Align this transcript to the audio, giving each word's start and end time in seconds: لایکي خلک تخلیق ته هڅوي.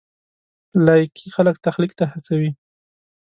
لایکي 0.85 1.27
خلک 1.35 1.55
تخلیق 1.65 1.91
ته 1.99 2.05
هڅوي. 2.11 2.51